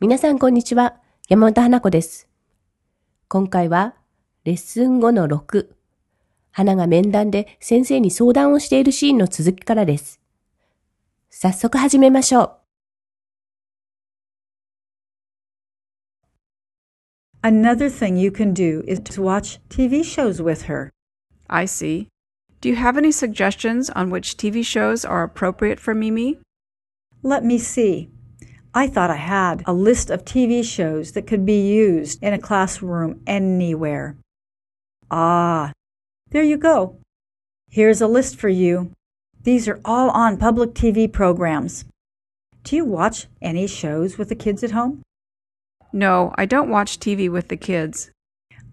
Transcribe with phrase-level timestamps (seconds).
[0.00, 1.00] 皆さんこんにちは。
[1.28, 2.28] 山本花子です。
[3.26, 3.96] 今回は
[4.44, 5.70] レッスン5の6。
[6.52, 10.20] 花が面談で先生に相談をしているシーンの続きからです。
[11.30, 12.52] 早速始めましょう。
[17.42, 20.90] Another thing you can do is to watch TV shows with her.
[21.48, 22.06] I see.
[22.60, 26.38] Do you have any suggestions on which TV shows are appropriate for Mimi?
[27.24, 28.10] Let me see.
[28.78, 32.38] I thought I had a list of TV shows that could be used in a
[32.38, 34.16] classroom anywhere.
[35.10, 35.72] Ah,
[36.30, 37.00] there you go.
[37.68, 38.92] Here's a list for you.
[39.42, 41.86] These are all on public TV programs.
[42.62, 45.02] Do you watch any shows with the kids at home?
[45.92, 48.12] No, I don't watch TV with the kids.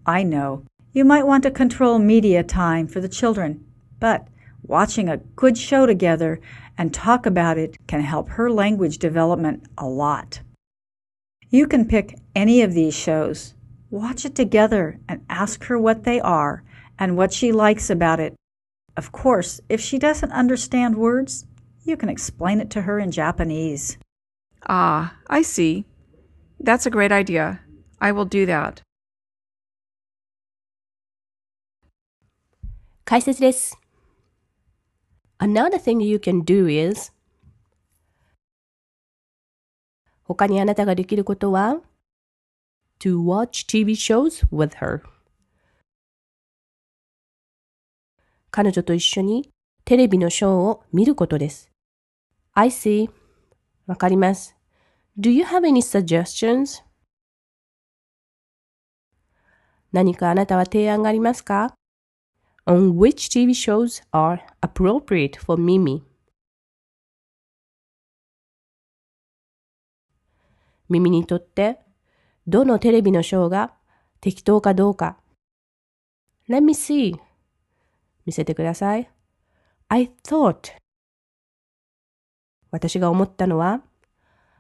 [0.06, 0.66] I know.
[0.94, 3.66] You might want to control media time for the children,
[4.00, 4.28] but
[4.62, 6.40] watching a good show together
[6.79, 10.41] and talk about it can help her language development a lot.
[11.49, 13.55] You can pick any of these shows,
[13.91, 16.63] watch it together, and ask her what they are
[16.99, 18.35] and what she likes about it.
[18.97, 21.47] Of course, if she doesn't understand words,
[21.85, 23.99] you can explain it to her in Japanese.
[24.69, 25.87] Ah, I see.
[26.59, 27.61] That's a great idea.
[28.01, 28.83] I will do that.
[33.11, 33.77] 解説です。
[35.38, 37.12] Another thing you can do is
[40.24, 41.82] 他にあなたができることは
[43.00, 45.02] to watch TV shows with her
[48.50, 49.50] 彼女と一緒に
[49.84, 51.70] テレビのショーを見ることです。
[52.54, 53.10] I see.
[53.86, 54.56] わかります。
[55.20, 56.82] Do you have any suggestions?
[59.92, 61.76] 何かあなたは提案がありますか
[62.68, 66.02] on which TV shows are appropriate for Mimi.
[70.90, 71.80] 耳にとって
[72.48, 73.74] どのテレビのショーが
[74.22, 75.18] 適当かどうか。
[76.48, 77.16] Let me see.
[78.26, 79.10] 見せてください。
[79.88, 80.74] I thought.
[82.72, 83.82] 私が思ったのは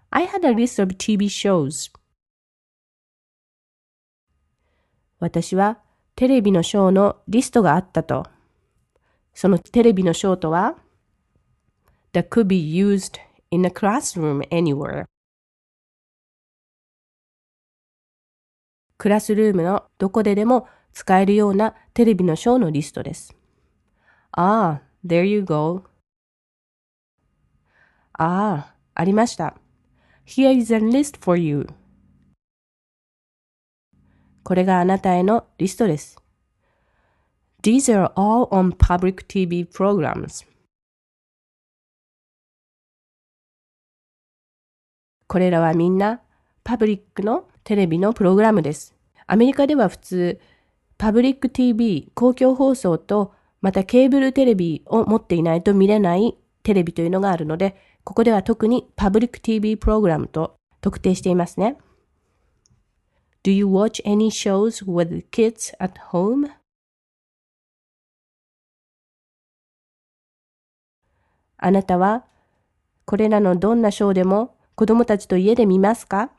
[0.09, 1.91] I had a list of TV shows.
[5.19, 5.79] 私は
[6.15, 8.25] テレビのショーのリストがあったと。
[9.33, 10.77] そのテレビのショーとは
[12.13, 13.19] that could be used
[13.51, 15.03] in a classroom anywhere
[18.97, 23.35] クラスルームのどこででも使えるようなテレビのショーのリストです。
[24.31, 25.83] ああ、there you go.
[28.13, 29.57] ああ、ありました。
[30.25, 31.67] Here is a list for you.
[34.45, 36.22] これがあなたへのリストです。
[37.63, 40.45] These are all on public TV programs.
[45.25, 46.22] これらはみんな
[46.63, 48.94] パブリックのテレビのプログラムです。
[49.25, 50.39] アメリカでは普通、
[51.00, 61.79] パブリック TV、公共放送と、またケーブルテレビを持っていないと見れないテレビというのがあるので、ここでは特にパブリック TV プログラムと特定していますね。
[63.45, 66.50] Do you watch any shows with kids at home?
[71.57, 72.25] あなたは
[73.05, 76.31] これらのどんなショーでも子供たちと家で見ますか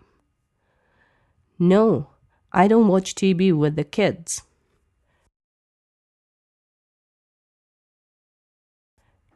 [1.61, 2.09] ?No,
[2.51, 4.45] I don't watch TV with the kids.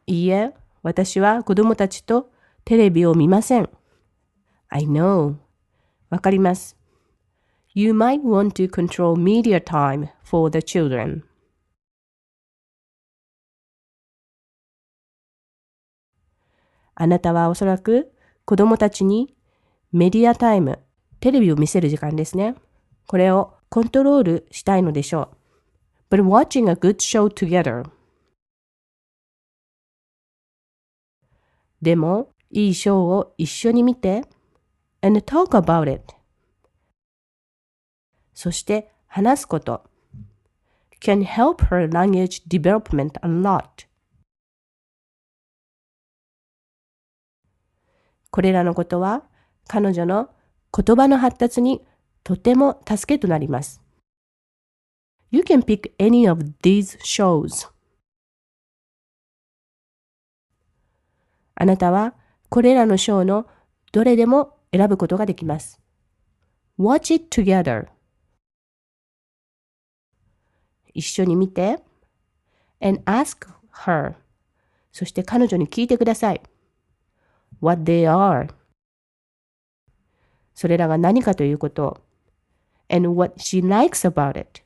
[0.07, 2.29] いいえ、私は子供たちと
[2.65, 3.69] テレビを見ません。
[4.67, 5.35] I know.
[6.09, 6.80] わかります。
[7.73, 11.23] You might want to control media time for the children.
[16.95, 18.11] あなたはおそらく
[18.43, 19.33] 子供たちに
[19.93, 20.79] メディアタイム、
[21.21, 22.55] テレビを見せる時間ですね。
[23.07, 25.29] これをコントロールしたいのでしょ
[26.09, 26.15] う。
[26.15, 27.89] But watching a good show together.
[31.81, 34.25] でも、いいショーを一緒に見て
[35.01, 36.20] and talk about it.
[38.33, 39.91] そして話すこと。
[41.01, 43.87] can help her language development a lot.
[48.29, 49.23] これらのことは
[49.67, 50.29] 彼女の
[50.73, 51.81] 言葉の発達に
[52.23, 53.81] とても助けとなります。
[55.31, 57.69] You can pick any of these shows.
[61.55, 62.13] あなたは
[62.49, 63.47] これらのショーの
[63.91, 65.81] どれでも選ぶことができます。
[66.79, 67.87] Watch it together.
[70.93, 71.79] 一緒に見て
[72.81, 73.47] and ask
[73.85, 74.15] her.
[74.91, 76.41] そして彼女に聞いてください。
[77.61, 78.53] what they are.
[80.53, 82.01] それらが何かということ。
[82.89, 84.61] and what she likes about it.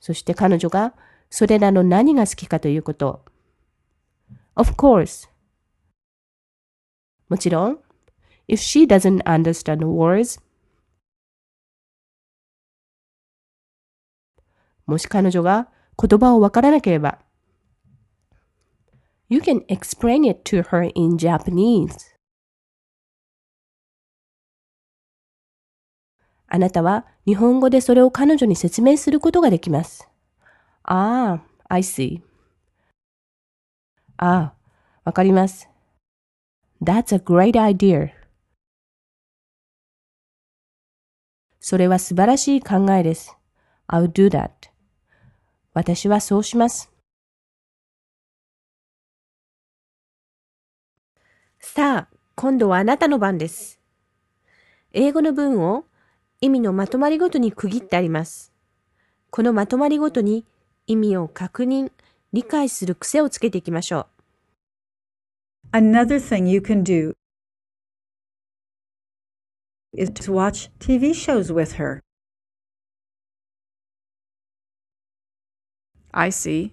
[0.00, 0.94] そして彼女が
[1.30, 3.24] それらの何が好きかということ。
[4.56, 5.28] Of course.
[7.28, 7.78] もちろん、
[8.46, 10.40] if she doesn't understand words,
[14.86, 15.68] もし彼女が
[16.00, 17.18] 言葉をわからなければ、
[19.28, 22.14] You can explain it to her in Japanese.
[26.46, 30.08] あなたは日本語でそれを彼女に説明することができます。
[30.82, 32.20] ああ、I see.
[34.18, 34.54] ああ、
[35.04, 35.68] わかります。
[36.82, 38.10] That's a great idea.
[41.60, 43.34] それは素晴らしい考えです。
[43.88, 44.73] I'll do that.
[45.74, 46.92] 私はそうします。
[51.58, 53.80] さあ、今度はあなたの番です。
[54.92, 55.84] 英語の文を
[56.40, 58.52] 意味のまとまりごとに区切ってあります。
[59.30, 60.46] このまとまりごとに
[60.86, 61.90] 意味を確認、
[62.32, 64.06] 理解する癖をつけていきましょ
[65.72, 65.76] う。
[65.76, 67.14] Another thing you can do
[69.92, 72.03] is to watch TV shows with her.
[76.16, 76.72] I see.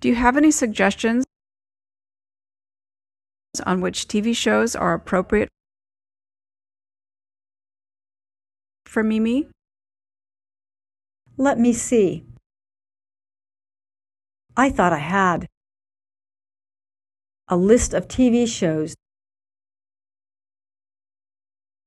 [0.00, 1.24] Do you have any suggestions
[3.64, 5.48] on which TV shows are appropriate
[8.84, 9.48] for Mimi?
[11.38, 12.26] Let me see.
[14.56, 15.48] I thought I had
[17.48, 18.94] a list of TV shows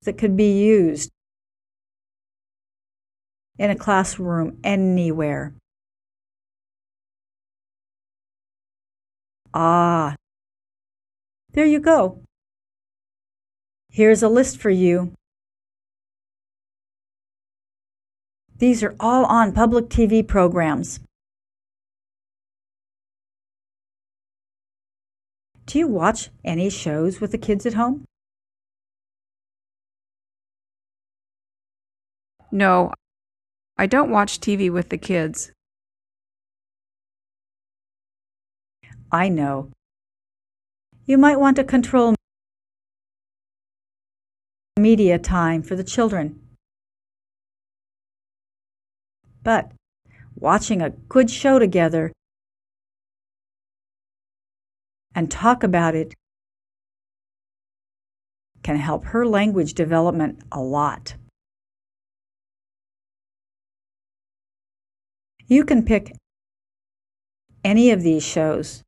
[0.02, 1.12] that could be used
[3.60, 5.54] in a classroom anywhere.
[9.54, 10.16] Ah,
[11.52, 12.22] there you go.
[13.90, 15.14] Here's a list for you.
[18.58, 21.00] These are all on public TV programs.
[25.66, 28.06] Do you watch any shows with the kids at home?
[32.52, 32.92] No,
[33.78, 35.52] I don't watch TV with the kids.
[39.14, 39.70] I know.
[41.06, 42.16] You might want to control
[44.80, 46.42] media time for the children.
[49.44, 49.72] But
[50.34, 52.12] watching a good show together
[55.14, 56.16] and talk about it
[58.64, 61.18] can help her language development a lot.
[65.46, 66.16] You can pick
[67.64, 68.82] any of these shows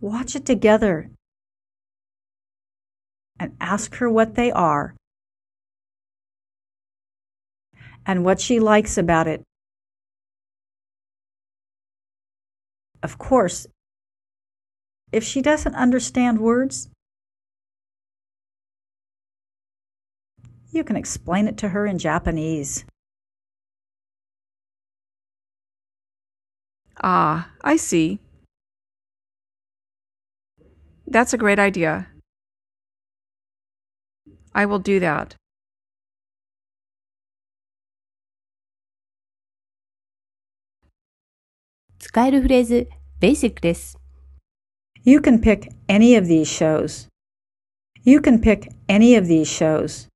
[0.00, 1.10] Watch it together
[3.38, 4.94] and ask her what they are
[8.06, 9.42] and what she likes about it.
[13.02, 13.66] Of course,
[15.12, 16.88] if she doesn't understand words,
[20.70, 22.84] you can explain it to her in Japanese.
[27.02, 28.20] Ah, I see.
[31.10, 32.06] That's a great idea.
[34.52, 35.36] I will do that.
[41.98, 42.88] 使えるフレーズ、
[43.20, 43.98] basic です。
[45.04, 47.08] You can pick any of these shows.
[48.04, 50.08] You can pick any of these shows.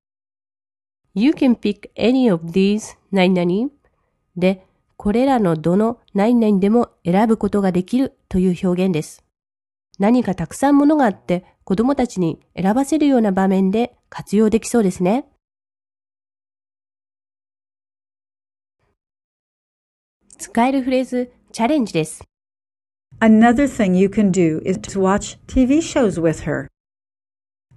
[1.15, 3.71] You can pick any of these 何々
[4.37, 4.67] で、
[4.97, 9.22] これらのどの何々でも選ぶことができるという表現です。
[9.99, 15.27] 何かたくさんものがあって子供たちに選ばせるような場面で活用できそうですね。
[20.39, 22.25] 使えるフレーズ、チャレンジです。
[23.21, 26.67] Another thing you can do is to watch TV shows with her.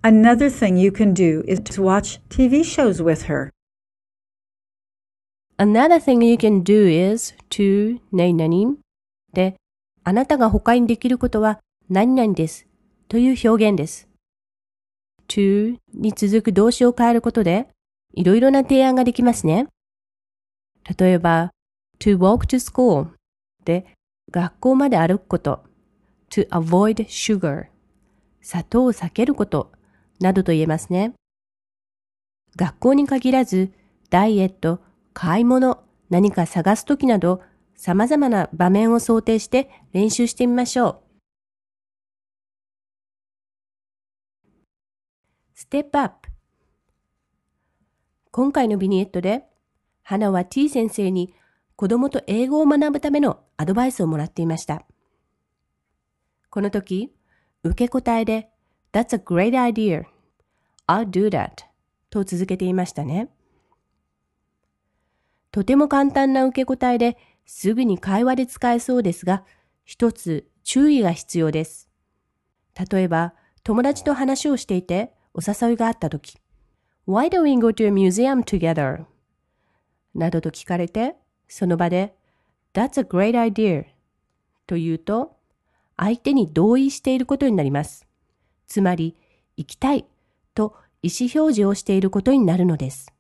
[0.01, 3.51] Another thing you can do is to watch TV shows with her.
[5.57, 8.77] Another thing you can do is to 何々
[9.34, 9.55] で、
[10.03, 12.65] あなたが他にできることは何々です
[13.08, 14.08] という表現です。
[15.27, 17.68] to に続く動詞を変えることで、
[18.13, 19.68] いろいろな提案ができますね。
[20.98, 21.51] 例えば、
[22.00, 23.10] to walk to school
[23.65, 23.86] で
[24.32, 25.63] 学校まで歩くこと、
[26.32, 27.68] to avoid sugar
[28.42, 29.72] 砂糖を避けること
[30.20, 31.13] などと言えますね。
[32.56, 33.72] 学校に限らず、
[34.10, 34.80] ダイエット、
[35.13, 37.44] 買い物、何か探すときなど、
[37.75, 41.05] 様々な場面を想定して練習してみましょう。
[45.56, 46.28] Step up
[48.32, 49.46] 今回のビニエットで、
[50.04, 51.34] 花は T 先生に
[51.78, 54.86] 子供と英語を学ぶためのアドバイスをもらっていました。
[56.50, 57.14] この時、
[57.64, 58.50] 受け答えで
[58.92, 60.04] That's a great idea.
[60.88, 61.64] I'll do that.
[62.10, 63.30] と続けていましたね。
[65.52, 69.46] とても簡単な受け答えですぐに会話で使えそうですが、
[69.86, 71.88] 一つ注意が必要です。
[72.92, 73.34] 例えば、
[73.64, 76.38] 友達と話をしていてお誘いがあったとき、
[77.06, 79.04] Why don't we go to a museum together?
[80.13, 81.15] などと聞かれて、
[81.50, 82.15] その場で
[82.74, 83.84] That's a great idea
[84.65, 85.36] と言うと、
[85.98, 88.08] 相手に同意していることになります。
[88.65, 89.15] つまり、
[89.58, 90.06] 行きたい
[90.54, 93.13] と意思表示をしていることになるのです。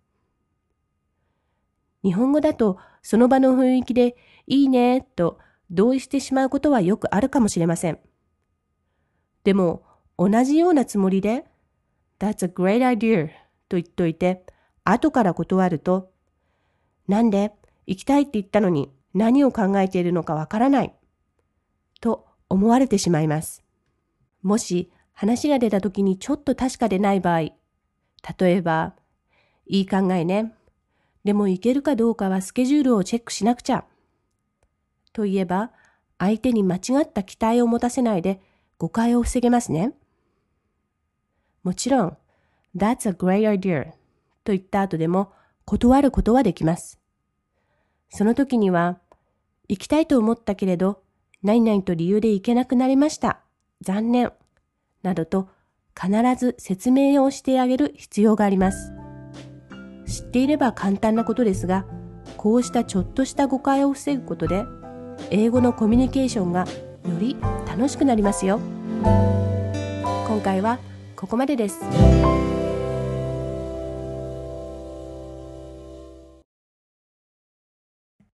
[2.03, 4.15] 日本語だとその場の雰囲気で
[4.47, 7.99] いいねと同意してしまうことはよくあるかもしれません。
[9.43, 9.83] でも
[10.17, 11.45] 同じようなつもりで
[12.19, 13.27] That's a great idea
[13.69, 14.45] と言っといて
[14.83, 16.11] 後から断ると
[17.07, 17.51] なんで
[17.87, 20.93] 行きたいって言ったのに何を考えているのかわからない
[22.01, 23.63] と思われてしまいます。
[24.41, 28.93] もし話が出た時にちょっと確かでない場合、例えば、
[29.65, 30.53] いい考えね。
[31.23, 33.85] でも行けるかどうかはスケジュールをチェックしなくちゃ。
[35.13, 35.71] と言えば、
[36.19, 38.41] 相手に間違った期待を持たせないで
[38.77, 39.93] 誤解を防げますね。
[41.65, 42.17] もちろん、
[42.77, 43.85] That's a great idea
[44.43, 45.33] と言った後でも
[45.65, 46.99] 断ることはできます。
[48.09, 48.99] その時には、
[49.67, 51.01] 行きたいと思ったけれど、
[51.41, 53.39] 何々と理由で行けなくなりました。
[53.81, 54.31] 残念。
[55.01, 55.49] などと
[55.99, 58.93] 必ず説明をしてあげる必要があります。
[60.05, 61.87] 知っていれば簡単なことですが、
[62.37, 64.65] こうしたちょっとした誤解を防ぐことで、
[65.31, 66.67] 英語のコミュニケーションがよ
[67.19, 67.35] り
[67.67, 68.59] 楽しくなりますよ。
[70.27, 70.77] 今回は
[71.15, 71.79] ここまでです。